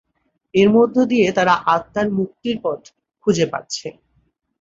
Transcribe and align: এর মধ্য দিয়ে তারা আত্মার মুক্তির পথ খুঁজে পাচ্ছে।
এর 0.53 0.67
মধ্য 0.69 0.95
দিয়ে 1.11 1.27
তারা 1.37 1.53
আত্মার 1.75 2.07
মুক্তির 2.17 2.57
পথ 2.63 2.81
খুঁজে 3.23 3.45
পাচ্ছে। 3.53 3.87